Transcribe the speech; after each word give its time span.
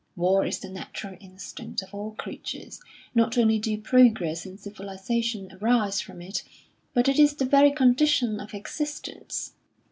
War 0.15 0.43
is 0.47 0.57
the 0.57 0.69
natural 0.69 1.15
instinct 1.19 1.83
of 1.83 1.93
all 1.93 2.15
creatures; 2.15 2.81
not 3.13 3.37
only 3.37 3.59
do 3.59 3.77
progress 3.77 4.47
and 4.47 4.59
civilisation 4.59 5.55
arise 5.61 6.01
from 6.01 6.23
it, 6.23 6.41
but 6.95 7.07
it 7.07 7.19
is 7.19 7.35
the 7.35 7.45
very 7.45 7.71
condition 7.71 8.39
of 8.39 8.55
existence. 8.55 9.51